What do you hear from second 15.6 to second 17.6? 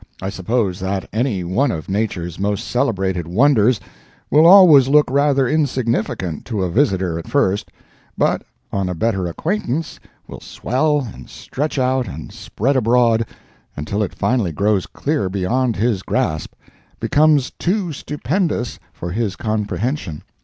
his grasp—becomes